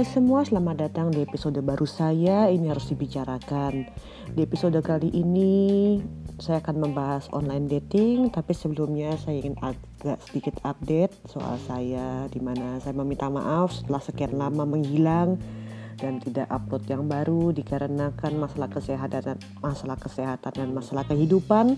[0.00, 2.48] Halo semua, selamat datang di episode baru saya.
[2.48, 3.84] Ini harus dibicarakan.
[4.32, 6.00] Di episode kali ini
[6.40, 12.40] saya akan membahas online dating, tapi sebelumnya saya ingin agak sedikit update soal saya di
[12.40, 15.36] mana saya meminta maaf setelah sekian lama menghilang
[16.00, 21.76] dan tidak upload yang baru dikarenakan masalah kesehatan masalah kesehatan dan masalah kehidupan.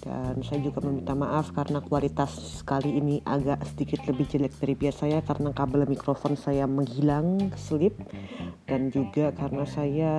[0.00, 5.20] Dan saya juga meminta maaf karena kualitas kali ini agak sedikit lebih jelek dari biasanya
[5.22, 7.94] karena kabel mikrofon saya menghilang slip.
[8.66, 10.12] Dan juga karena saya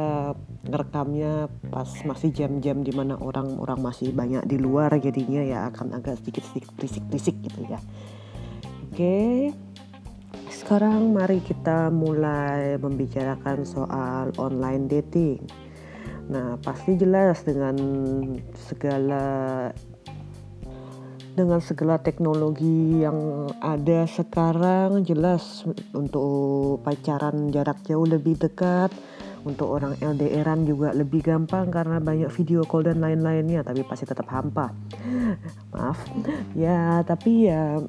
[0.63, 6.23] ngerekamnya pas masih jam-jam di mana orang-orang masih banyak di luar jadinya ya akan agak
[6.23, 7.79] sedikit-sedikit berisik-berisik gitu ya.
[8.91, 8.95] Oke.
[8.95, 9.70] okay
[10.61, 15.41] sekarang mari kita mulai membicarakan soal online dating.
[16.29, 17.73] Nah, pasti jelas dengan
[18.69, 19.25] segala
[21.33, 25.65] dengan segala teknologi yang ada sekarang jelas
[25.97, 28.93] untuk pacaran jarak jauh lebih dekat
[29.41, 34.29] untuk orang LDRan juga lebih gampang karena banyak video call dan lain-lainnya tapi pasti tetap
[34.29, 34.69] hampa
[35.73, 35.97] maaf
[36.53, 37.81] ya tapi ya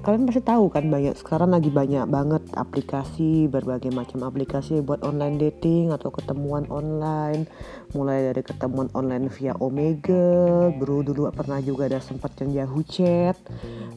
[0.00, 5.36] kalian pasti tahu kan banyak sekarang lagi banyak banget aplikasi berbagai macam aplikasi buat online
[5.36, 7.44] dating atau ketemuan online.
[7.92, 13.36] Mulai dari ketemuan online via Omega bro dulu pernah juga ada sempat yang Yahoo Chat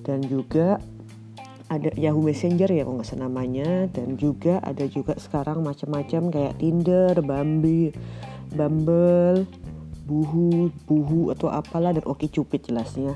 [0.03, 0.81] dan juga
[1.71, 3.87] ada Yahoo Messenger ya kalau nggak salah namanya.
[3.89, 7.95] Dan juga ada juga sekarang macam-macam kayak Tinder, Bumble,
[8.53, 9.47] Bumble,
[10.03, 13.15] Buhu, Buhu atau apalah dan Oke Cupid jelasnya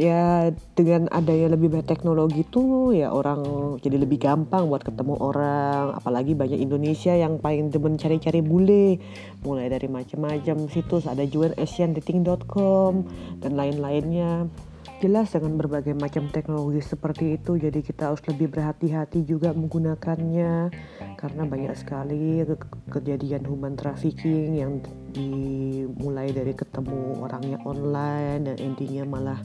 [0.00, 6.00] ya dengan adanya lebih banyak teknologi tuh ya orang jadi lebih gampang buat ketemu orang.
[6.00, 8.96] Apalagi banyak Indonesia yang paling demen cari-cari bule.
[9.44, 13.04] Mulai dari macam-macam situs ada juga asiandating.com
[13.44, 14.48] dan lain-lainnya.
[15.00, 20.68] Jelas dengan berbagai macam teknologi seperti itu jadi kita harus lebih berhati-hati juga menggunakannya.
[21.16, 22.56] Karena banyak sekali ke
[22.88, 29.40] kejadian human trafficking yang dimulai dari ketemu orangnya online dan intinya malah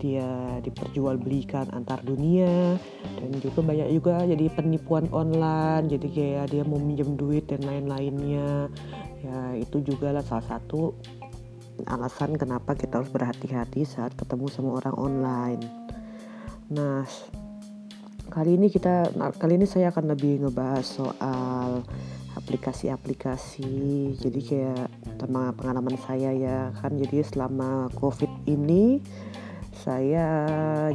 [0.00, 2.80] dia diperjualbelikan antar dunia.
[3.20, 8.72] Dan juga banyak juga jadi penipuan online jadi kayak dia mau minjem duit dan lain-lainnya.
[9.20, 10.96] Ya itu juga lah salah satu
[11.84, 15.62] alasan kenapa kita harus berhati-hati saat ketemu sama orang online.
[16.72, 17.04] Nah
[18.30, 21.84] kali ini kita nah, kali ini saya akan lebih ngebahas soal
[22.38, 24.14] aplikasi-aplikasi.
[24.16, 24.86] Jadi kayak
[25.20, 26.96] sama pengalaman saya ya kan.
[26.96, 29.02] Jadi selama covid ini
[29.80, 30.26] saya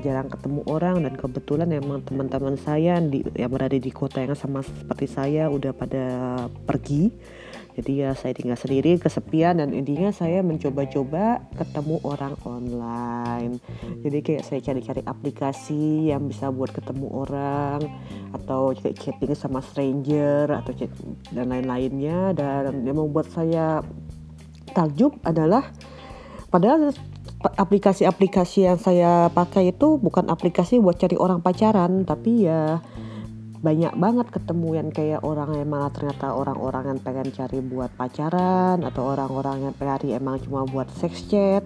[0.05, 4.61] jarang ketemu orang dan kebetulan emang teman-teman saya di, yang berada di kota yang sama
[4.61, 6.05] seperti saya udah pada
[6.69, 7.09] pergi.
[7.75, 13.59] Jadi ya saya tinggal sendiri kesepian dan intinya saya mencoba-coba ketemu orang online.
[13.99, 17.83] Jadi kayak saya cari-cari aplikasi yang bisa buat ketemu orang
[18.31, 20.87] atau kayak chatting sama stranger atau chat
[21.35, 22.31] dan lain-lainnya.
[22.31, 23.83] Dan yang membuat saya
[24.71, 25.67] takjub adalah
[26.47, 26.95] padahal
[27.43, 32.79] aplikasi-aplikasi yang saya pakai itu bukan aplikasi buat cari orang pacaran tapi ya
[33.65, 38.77] banyak banget ketemu yang kayak orang yang malah ternyata orang-orang yang pengen cari buat pacaran
[38.85, 41.65] atau orang-orang yang cari emang cuma buat sex chat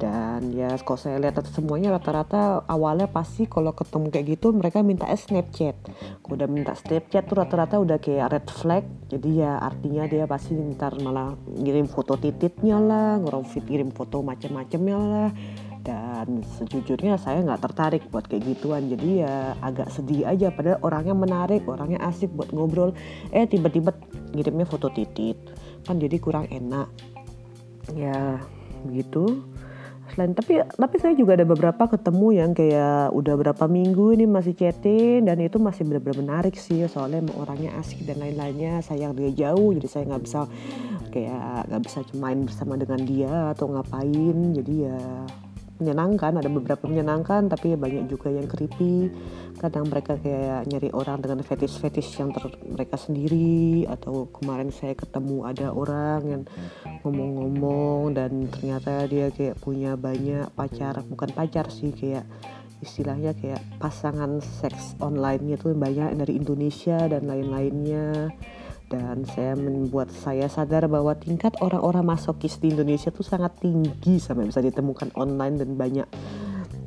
[0.00, 5.04] dan ya kalau saya lihat semuanya rata-rata awalnya pasti kalau ketemu kayak gitu mereka minta
[5.04, 5.76] Snapchat.
[6.24, 8.84] Kalau udah minta Snapchat tuh rata-rata udah kayak red flag.
[9.12, 14.96] Jadi ya artinya dia pasti ntar malah ngirim foto tititnya lah ngorong ngirim foto macam-macamnya
[14.96, 15.30] lah.
[15.84, 18.88] Dan sejujurnya saya nggak tertarik buat kayak gituan.
[18.88, 20.48] Jadi ya agak sedih aja.
[20.48, 22.96] Padahal orangnya menarik orangnya asik buat ngobrol.
[23.36, 23.92] Eh tiba-tiba
[24.32, 25.36] ngirimnya foto titit.
[25.84, 26.88] Kan jadi kurang enak.
[27.92, 28.40] Ya
[28.80, 29.44] begitu
[30.14, 34.54] selain tapi tapi saya juga ada beberapa ketemu yang kayak udah berapa minggu ini masih
[34.54, 38.82] chatting dan itu masih benar-benar menarik sih soalnya orangnya asik dan lain-lainnya.
[38.82, 40.40] Sayang dia jauh jadi saya nggak bisa
[41.10, 44.36] kayak nggak bisa main bersama dengan dia atau ngapain.
[44.54, 44.98] Jadi ya
[45.80, 49.08] menyenangkan ada beberapa menyenangkan tapi banyak juga yang creepy.
[49.56, 55.48] Kadang mereka kayak nyari orang dengan fetish-fetish yang ter mereka sendiri atau kemarin saya ketemu
[55.48, 56.42] ada orang yang
[57.02, 62.28] ngomong-ngomong dan ternyata dia kayak punya banyak pacar bukan pacar sih kayak
[62.80, 68.32] istilahnya kayak pasangan seks online itu banyak dari Indonesia dan lain-lainnya
[68.90, 74.50] dan saya membuat saya sadar bahwa tingkat orang-orang masokis di Indonesia tuh sangat tinggi sampai
[74.50, 76.08] bisa ditemukan online dan banyak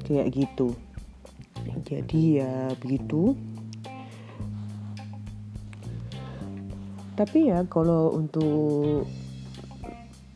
[0.03, 0.75] kayak gitu.
[1.88, 3.31] Jadi ya begitu.
[7.15, 9.07] Tapi ya kalau untuk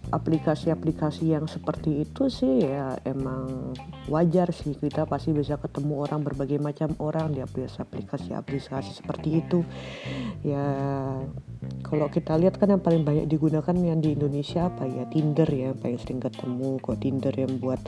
[0.07, 3.75] aplikasi-aplikasi yang seperti itu sih ya emang
[4.07, 4.75] wajar sih.
[4.75, 7.35] Kita pasti bisa ketemu orang berbagai macam orang.
[7.35, 9.67] Di aplikasi-aplikasi seperti itu.
[10.47, 10.65] Ya
[11.83, 15.03] kalau kita lihat kan yang paling banyak digunakan yang di Indonesia apa ya?
[15.11, 16.79] Tinder ya yang paling sering ketemu.
[16.79, 17.81] Kok Tinder yang buat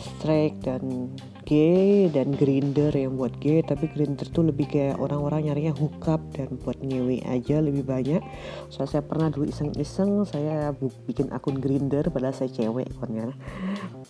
[0.00, 1.12] strike dan
[1.44, 3.60] gay dan grinder yang buat gay.
[3.60, 8.24] Tapi grinder tuh lebih kayak orang-orang nyarinya hookup dan buat nyewe aja lebih banyak.
[8.72, 10.72] So saya pernah dulu iseng-iseng saya
[11.04, 13.28] bikin akun grinder padahal saya cewek kan ya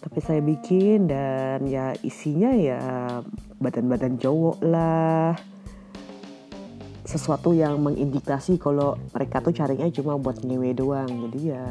[0.01, 2.81] tapi saya bikin dan ya isinya ya
[3.61, 5.37] badan-badan cowok lah.
[7.05, 11.11] Sesuatu yang mengindikasi kalau mereka tuh carinya cuma buat nyewe doang.
[11.29, 11.65] Jadi ya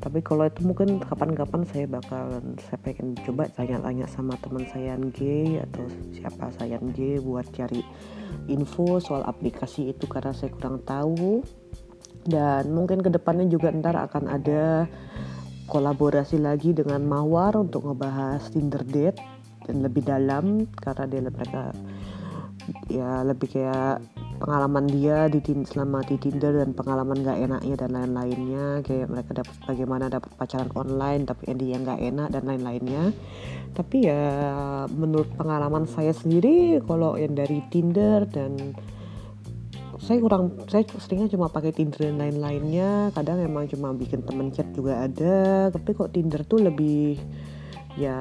[0.00, 5.60] tapi kalau itu mungkin kapan-kapan saya bakal saya pengen coba tanya-tanya sama teman saya gay
[5.60, 5.84] atau
[6.16, 7.84] siapa saya gay buat cari
[8.48, 11.44] info soal aplikasi itu karena saya kurang tahu.
[12.20, 14.84] Dan mungkin ke depannya juga ntar akan ada
[15.68, 19.20] kolaborasi lagi dengan Mawar untuk ngebahas Tinder date
[19.64, 21.62] dan lebih dalam karena dia mereka
[22.92, 24.04] ya lebih kayak
[24.40, 25.38] pengalaman dia di
[25.68, 28.80] selama di Tinder dan pengalaman gak enaknya dan lain-lainnya.
[28.80, 33.12] Kayak mereka dapat bagaimana dapat pacaran online tapi yang gak enak dan lain-lainnya.
[33.76, 34.24] Tapi ya
[34.88, 38.74] menurut pengalaman saya sendiri kalau yang dari Tinder dan
[40.00, 43.12] saya kurang saya seringnya cuma pakai Tinder dan lain-lainnya.
[43.12, 45.68] Kadang emang cuma bikin temen chat juga ada.
[45.68, 47.20] Tapi kok Tinder tuh lebih
[48.00, 48.16] ya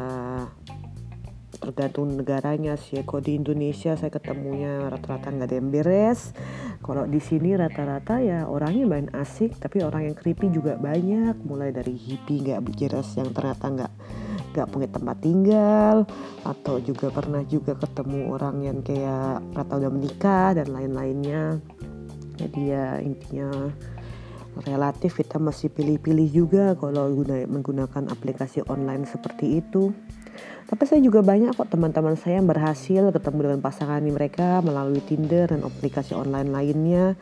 [1.60, 3.04] tergantung negaranya sih.
[3.04, 6.32] Kok di Indonesia saya ketemunya rata-rata nggak ada yang beres.
[6.80, 11.36] Kalau di sini rata-rata ya orangnya main asik tapi orang yang creepy juga banyak.
[11.44, 13.94] Mulai dari hippie nggak beres yang ternyata nggak
[14.56, 15.96] nggak punya tempat tinggal.
[16.48, 21.60] Atau juga pernah juga ketemu orang yang kayak rata udah menikah dan lain-lainnya.
[22.40, 23.52] Jadi ya intinya
[24.66, 27.12] relatif kita masih pilih-pilih juga kalau
[27.48, 29.94] menggunakan aplikasi online seperti itu
[30.70, 35.50] tapi saya juga banyak kok teman-teman saya yang berhasil ketemu dengan pasangan mereka melalui Tinder
[35.50, 37.18] dan aplikasi online lainnya.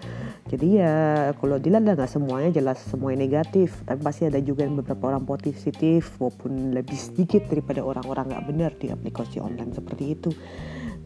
[0.51, 5.15] Jadi ya kalau dilihat nggak semuanya jelas semuanya negatif, tapi pasti ada juga yang beberapa
[5.15, 10.29] orang positif maupun lebih sedikit daripada orang-orang nggak benar di aplikasi online seperti itu.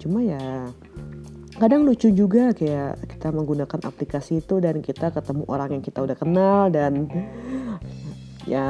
[0.02, 0.66] Cuma ya
[1.62, 6.18] kadang lucu juga kayak kita menggunakan aplikasi itu dan kita ketemu orang yang kita udah
[6.18, 7.06] kenal dan
[8.50, 8.66] ya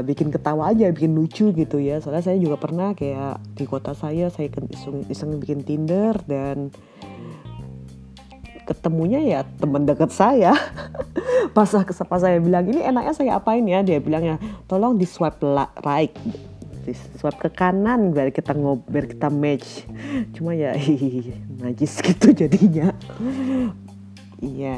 [0.00, 2.00] bikin ketawa aja bikin lucu gitu ya.
[2.00, 6.72] Soalnya saya juga pernah kayak di kota saya saya iseng, iseng bikin Tinder dan
[8.64, 10.56] ketemunya ya teman dekat saya.
[11.54, 13.84] Pas pas saya bilang ini enaknya saya apain ya?
[13.84, 14.36] Dia bilang ya
[14.66, 15.44] tolong di swipe
[15.84, 16.10] right
[16.92, 19.86] swipe ke kanan biar kita ngobrol kita match.
[20.34, 20.74] Cuma ya
[21.62, 22.90] najis gitu jadinya.
[24.42, 24.76] Iya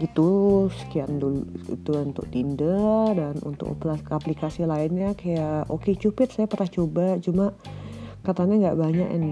[0.00, 0.66] gitu.
[0.72, 3.76] Sekian dulu itu untuk Tinder dan untuk
[4.10, 5.12] aplikasi lainnya.
[5.14, 7.06] Kayak Oke okay Cupid saya pernah coba.
[7.20, 7.46] Cuma
[8.24, 9.26] katanya nggak banyak yang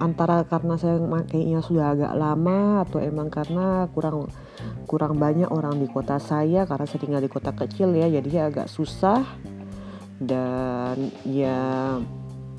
[0.00, 4.32] antara karena saya makainya sudah agak lama atau emang karena kurang
[4.88, 8.72] kurang banyak orang di kota saya karena saya tinggal di kota kecil ya jadi agak
[8.72, 9.24] susah.
[10.22, 11.98] Dan ya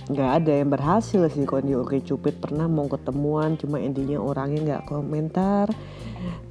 [0.03, 2.39] nggak ada yang berhasil sih kalau di Oke Cupid.
[2.43, 5.71] Pernah mau ketemuan cuma intinya orangnya nggak komentar.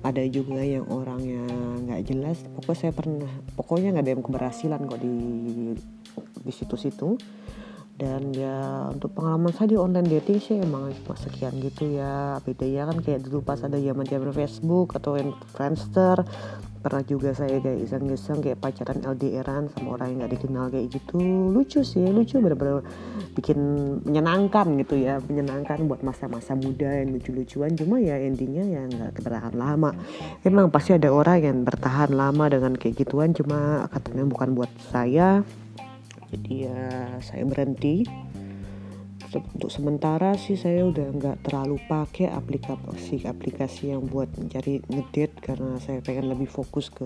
[0.04, 1.44] Ada juga yang orangnya
[1.84, 2.40] nggak jelas.
[2.56, 5.14] Pokoknya saya pernah pokoknya nggak ada yang keberhasilan kok di
[6.42, 7.16] di situ-situ
[7.92, 12.40] dan ya untuk pengalaman saya di online dating sih emang cuma sekian gitu ya.
[12.40, 16.24] Bedanya kan kayak dulu pas ada zaman zaman Facebook atau yang Friendster.
[16.82, 21.20] Pernah juga saya kayak iseng-iseng kayak pacaran LDRan sama orang yang nggak dikenal kayak gitu.
[21.52, 22.82] Lucu sih lucu bener-bener
[23.38, 23.60] bikin
[24.02, 25.22] menyenangkan gitu ya.
[25.22, 27.76] Menyenangkan buat masa-masa muda yang lucu-lucuan.
[27.78, 29.94] Cuma ya endingnya ya nggak bertahan lama.
[30.42, 33.30] Emang pasti ada orang yang bertahan lama dengan kayak gituan.
[33.30, 35.46] Cuma katanya bukan buat saya
[36.32, 36.82] jadi ya
[37.20, 38.08] saya berhenti.
[39.32, 45.80] Untuk sementara sih saya udah nggak terlalu pakai aplikasi aplikasi yang buat mencari ngedate karena
[45.80, 47.04] saya pengen lebih fokus ke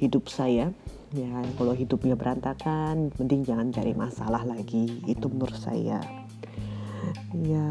[0.00, 0.72] hidup saya.
[1.12, 4.88] Ya kalau hidupnya berantakan mending jangan cari masalah lagi.
[5.04, 6.00] Itu menurut saya.
[7.32, 7.68] Ya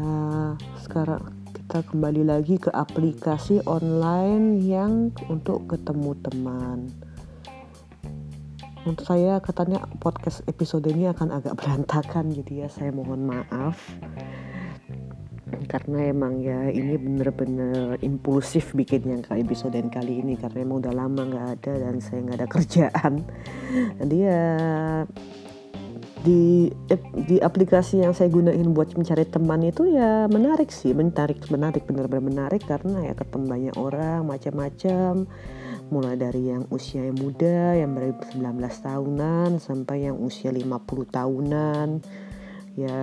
[0.82, 6.78] sekarang kita kembali lagi ke aplikasi online yang untuk ketemu teman
[8.86, 12.68] untuk saya katanya podcast episode ini akan agak berantakan jadi ya.
[12.70, 13.78] Saya mohon maaf.
[15.66, 20.38] Karena emang ya ini bener-bener impulsif bikinnya kali episode kali ini.
[20.38, 23.12] Karena emang udah lama nggak ada dan saya nggak ada kerjaan.
[23.98, 24.44] Jadi ya
[26.18, 26.68] di
[27.24, 30.94] di aplikasi yang saya gunain buat mencari teman itu ya menarik sih.
[30.94, 32.62] Menarik menarik benar-benar menarik.
[32.62, 35.26] Karena ya ketemu banyak orang macam-macam
[35.88, 40.68] mulai dari yang usia yang muda yang dari 19 tahunan sampai yang usia 50
[41.08, 41.88] tahunan.
[42.78, 43.00] Ya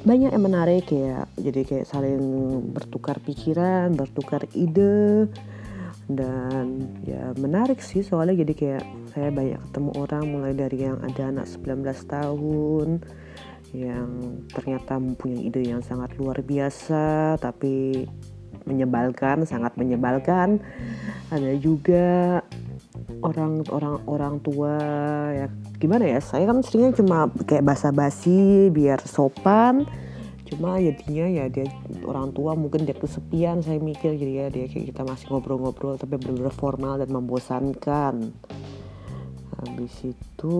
[0.00, 1.28] banyak yang menarik ya.
[1.36, 2.22] Jadi kayak saling
[2.72, 5.28] bertukar pikiran bertukar ide.
[6.10, 8.42] Dan ya menarik sih soalnya.
[8.42, 12.88] Jadi kayak saya banyak ketemu orang mulai dari yang ada anak 19 tahun
[13.70, 18.06] yang ternyata mempunyai ide yang sangat luar biasa tapi
[18.70, 20.62] menyebalkan sangat menyebalkan.
[21.34, 22.40] Ada juga
[23.26, 24.78] orang orang orang tua
[25.34, 25.46] ya.
[25.82, 29.84] Gimana ya saya kan seringnya cuma kayak basa-basi biar sopan.
[30.50, 31.66] Cuma jadinya ya dia
[32.02, 34.14] orang tua mungkin dia kesepian saya mikir.
[34.14, 38.14] Jadi ya dia kayak kita masih ngobrol-ngobrol tapi benar-benar formal dan membosankan.
[39.60, 40.58] Habis itu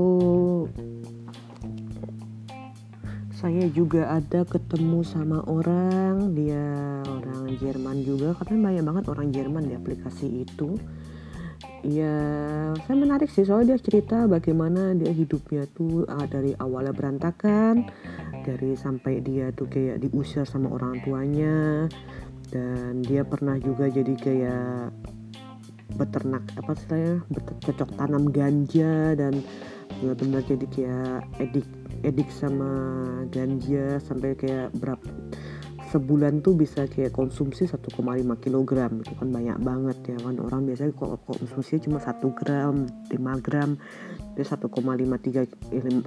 [3.41, 8.37] saya juga ada ketemu sama orang dia orang Jerman juga.
[8.37, 10.77] Karena banyak banget orang Jerman di aplikasi itu.
[11.81, 12.21] Ya
[12.85, 17.89] saya menarik sih soalnya dia cerita bagaimana dia hidupnya tuh uh, dari awalnya berantakan
[18.45, 21.89] dari sampai dia tuh kayak diusir sama orang tuanya.
[22.53, 24.93] Dan dia pernah juga jadi kayak
[25.97, 29.41] beternak apa saya bercocok tanam ganja dan
[29.99, 32.71] benar-benar jadi kayak edik edik sama
[33.29, 35.05] ganja sampai kayak berapa
[35.91, 37.99] sebulan tuh bisa kayak konsumsi 1,5
[38.39, 38.71] kg
[39.03, 40.39] itu kan banyak banget ya kan.
[40.39, 43.75] Orang biasanya kok konsumsi cuma 1 gram 5 gram
[44.39, 46.07] dia 1,5 3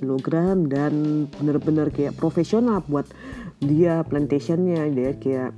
[0.00, 0.28] kg
[0.72, 0.94] dan
[1.36, 3.04] bener-bener kayak profesional buat
[3.60, 5.52] dia plantationnya dia kayak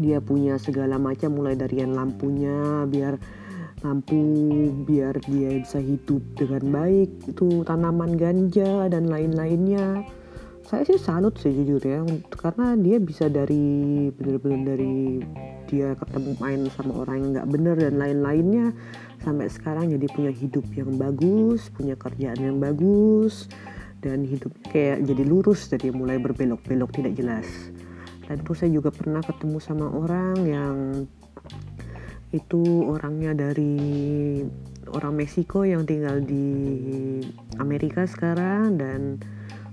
[0.00, 3.20] dia punya segala macam mulai dari yang lampunya biar
[3.84, 4.16] lampu
[4.88, 10.02] biar dia bisa hidup dengan baik itu tanaman ganja dan lain-lainnya.
[10.64, 12.00] Saya sih salut sih jujur ya
[12.32, 15.20] karena dia bisa dari bener-bener dari
[15.68, 18.66] dia ketemu main sama orang yang nggak bener dan lain-lainnya
[19.20, 23.52] sampai sekarang jadi punya hidup yang bagus punya kerjaan yang bagus
[24.00, 27.48] dan hidup kayak jadi lurus jadi mulai berbelok-belok tidak jelas.
[28.24, 30.76] Dan terus saya juga pernah ketemu sama orang yang
[32.34, 33.78] itu orangnya dari
[34.90, 36.50] orang Meksiko yang tinggal di
[37.62, 39.22] Amerika sekarang dan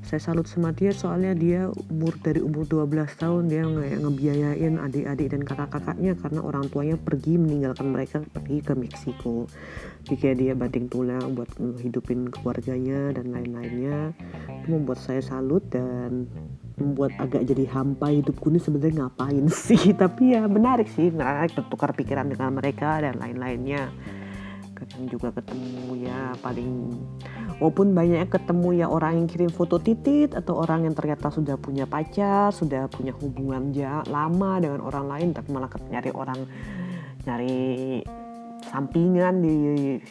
[0.01, 5.27] saya salut sama dia soalnya dia umur dari umur 12 tahun dia nge ngebiayain adik-adik
[5.29, 9.45] dan kakak-kakaknya karena orang tuanya pergi meninggalkan mereka pergi ke Meksiko.
[10.09, 14.11] Jadi dia banting tulang buat hidupin keluarganya dan lain-lainnya.
[14.65, 16.25] Membuat saya salut dan
[16.81, 19.93] membuat agak jadi hampa hidupku ini sebenarnya ngapain sih?
[19.93, 23.93] Tapi ya menarik sih nah bertukar pikiran dengan mereka dan lain-lainnya.
[24.73, 26.97] Kadang juga ketemu ya paling
[27.61, 31.85] walaupun banyak ketemu ya orang yang kirim foto titit atau orang yang ternyata sudah punya
[31.85, 33.69] pacar sudah punya hubungan
[34.09, 36.39] lama dengan orang lain tapi malah nyari orang
[37.29, 38.01] nyari
[38.71, 39.55] sampingan di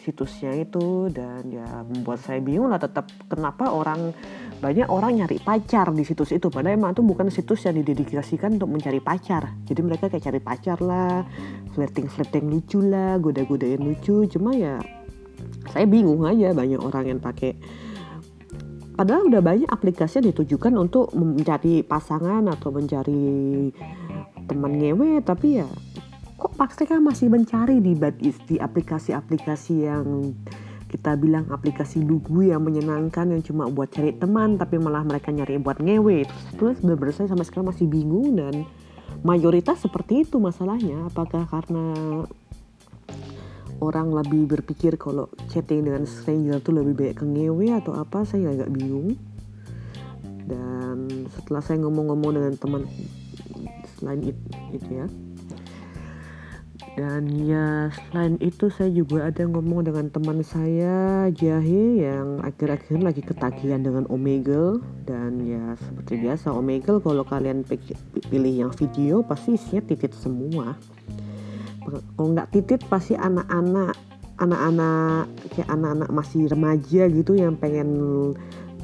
[0.04, 1.08] situsnya itu.
[1.08, 4.12] Dan ya membuat saya bingung lah tetap kenapa orang
[4.60, 6.52] banyak orang nyari pacar di situs itu.
[6.52, 9.56] Padahal emang itu bukan situs yang didedikasikan untuk mencari pacar.
[9.64, 11.24] Jadi mereka kayak cari pacar lah
[11.72, 14.28] flirting flirting lucu lah goda godain lucu.
[14.28, 14.76] Cuma ya
[15.72, 17.56] saya bingung aja banyak orang yang pakai.
[19.00, 23.72] Padahal udah banyak aplikasi yang ditujukan untuk mencari pasangan atau mencari
[24.44, 25.24] teman ngewe.
[25.24, 25.68] Tapi ya
[26.36, 27.96] kok mereka masih mencari di
[28.44, 30.36] di aplikasi-aplikasi yang
[30.90, 35.62] kita bilang aplikasi lugu yang menyenangkan yang cuma buat cari teman tapi malah mereka nyari
[35.62, 36.26] buat ngewe.
[36.58, 38.66] Terus benar-benar saya sama sekali masih bingung dan
[39.22, 41.06] mayoritas seperti itu masalahnya.
[41.06, 41.94] Apakah karena
[43.78, 48.50] orang lebih berpikir kalau chatting dengan stranger itu lebih baik ke ngewe atau apa saya
[48.50, 49.14] agak bingung.
[50.50, 52.82] Dan setelah saya ngomong-ngomong dengan teman
[53.94, 54.42] selain itu,
[54.74, 55.06] itu ya
[57.00, 63.24] dan ya selain itu saya juga ada ngomong dengan teman saya Jahe yang akhir-akhir lagi
[63.24, 64.84] ketagihan dengan Omegle.
[65.08, 67.64] Dan ya seperti biasa Omegle kalau kalian
[68.28, 70.76] pilih yang video pasti isinya titit semua.
[71.88, 73.96] Kalau nggak titit pasti anak-anak
[74.36, 75.24] anak-anak
[75.56, 77.88] kayak anak-anak masih remaja gitu yang pengen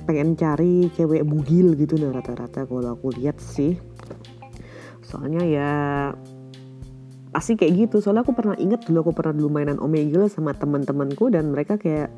[0.08, 3.76] pengen cari cewek bugil gitu nah rata-rata kalau aku lihat sih.
[5.04, 5.70] Soalnya ya
[7.36, 8.00] pasti kayak gitu.
[8.00, 12.08] Soalnya aku pernah inget dulu aku pernah dulu mainan Omegle sama teman-temanku dan mereka kayak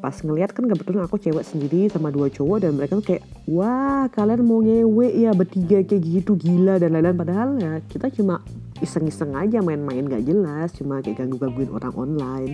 [0.00, 4.08] pas ngeliat kan kebetulan aku cewek sendiri sama dua cowok dan mereka tuh kayak wah
[4.08, 7.20] kalian mau ngewe ya bertiga kayak gitu gila dan lain-lain.
[7.20, 8.40] Padahal ya kita cuma
[8.80, 12.52] iseng-iseng aja main-main gak jelas cuma kayak ganggu-gangguin orang online.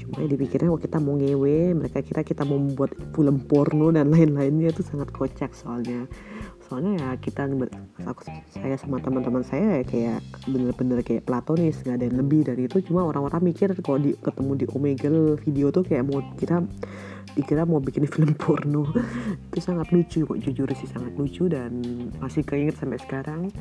[0.00, 4.08] Cuma ya dipikirnya kalau kita mau ngewe mereka kira kita mau membuat film porno dan
[4.08, 6.08] lain-lainnya itu sangat kocak soalnya
[6.72, 7.44] soalnya ya kita
[8.08, 12.64] aku saya sama teman-teman saya ya kayak bener-bener kayak platonis nggak ada yang lebih dari
[12.64, 12.80] itu.
[12.88, 16.64] Cuma orang-orang mikir kalau di ketemu di Omegle video tuh kayak mau kita
[17.36, 18.88] dikira mau bikin film porno.
[19.52, 21.76] Itu sangat lucu kok jujur sih sangat lucu dan
[22.24, 23.52] masih keinget sampai sekarang.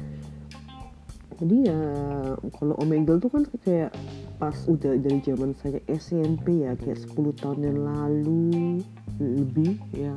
[1.36, 1.82] Jadi ya
[2.56, 3.92] kalau Omegle tuh kan kayak
[4.40, 8.80] pas udah dari zaman saya SMP ya kayak 10 tahun yang lalu
[9.20, 10.16] lebih ya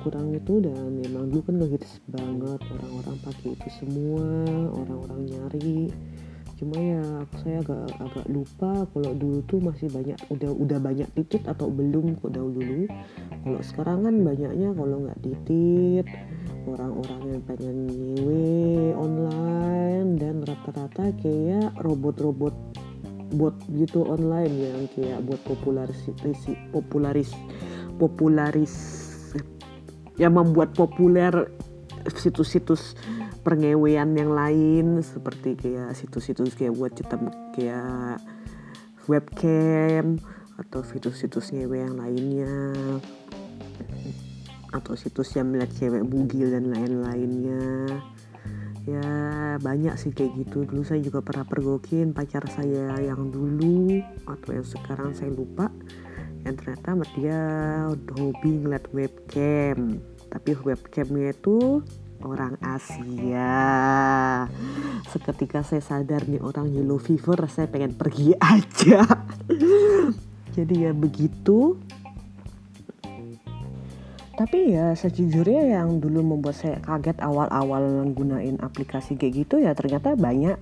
[0.00, 4.26] kurang itu dan memang dulu kan gitu banget orang-orang pakai itu semua
[4.74, 5.92] orang-orang nyari.
[6.60, 7.04] Cuma ya
[7.40, 12.20] saya agak agak lupa kalau dulu tuh masih banyak udah udah banyak titit atau belum
[12.20, 12.84] kok dahulu.
[13.40, 16.06] Kalau sekarang kan banyaknya kalau nggak titit
[16.68, 22.52] orang-orang yang pengen nyewe online dan rata-rata kayak robot-robot
[23.30, 26.02] bot gitu online yang kayak buat popularis
[26.74, 27.30] popularis
[27.96, 28.99] popularis
[30.20, 31.32] yang membuat populer
[32.12, 32.92] situs-situs
[33.40, 37.16] pengewean yang lain seperti kayak situs-situs kayak buat kita
[37.56, 38.20] kayak
[39.08, 40.20] webcam
[40.60, 42.52] atau situs-situs ngewe yang lainnya
[44.70, 47.90] atau situs yang melihat cewek bugil dan lain-lainnya.
[48.88, 49.10] Ya
[49.60, 50.64] banyak sih kayak gitu.
[50.64, 55.68] Dulu saya juga pernah pergokin pacar saya yang dulu atau yang sekarang saya lupa
[56.44, 57.40] yang ternyata dia
[58.16, 60.00] hobi ngeliat webcam.
[60.30, 61.82] Tapi webcamnya itu
[62.24, 63.56] orang Asia.
[65.08, 69.04] Seketika saya sadar nih orang yellow fever saya pengen pergi aja.
[70.54, 71.76] Jadi ya begitu.
[74.40, 80.16] Tapi ya sejujurnya yang dulu membuat saya kaget awal-awal gunain aplikasi kayak gitu ya ternyata
[80.16, 80.56] banyak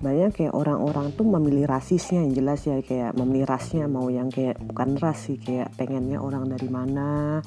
[0.00, 4.56] banyak kayak orang-orang tuh memilih rasisnya yang jelas ya kayak memilih rasnya mau yang kayak
[4.56, 7.44] bukan ras sih kayak pengennya orang dari mana.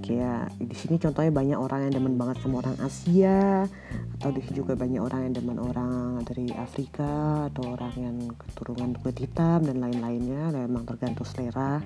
[0.00, 3.68] Kayak di sini contohnya banyak orang yang demen banget sama orang Asia
[4.16, 8.96] atau di sini juga banyak orang yang demen orang dari Afrika atau orang yang keturunan
[9.02, 11.82] kulit hitam dan lain-lainnya memang tergantung selera.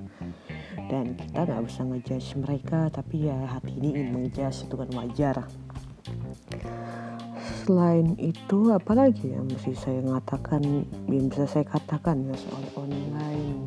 [0.77, 5.37] Dan kita nggak bisa ngejudge mereka tapi ya hati ini ingin mengejudge itu kan wajar
[7.65, 13.65] selain itu apalagi yang mesti saya mengatakan yang bisa saya katakan ya soal online?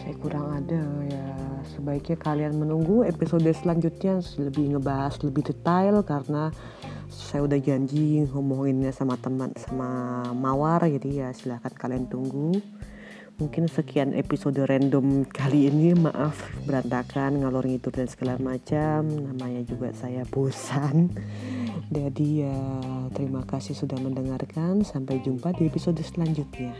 [0.00, 1.28] Saya kurang ada ya.
[1.76, 6.48] Sebaiknya kalian menunggu episode selanjutnya lebih ngebahas lebih detail karena
[7.12, 12.56] saya udah janji ngomonginnya sama teman sama Mawar jadi ya silahkan kalian tunggu.
[13.36, 16.36] Mungkin sekian episode random kali ini maaf
[16.68, 19.04] berantakan ngalor ngidul dan segala macam.
[19.08, 21.08] Namanya juga saya bosan
[21.90, 22.58] jadi ya
[23.12, 24.86] terima kasih sudah mendengarkan.
[24.86, 26.72] Sampai jumpa di episode selanjutnya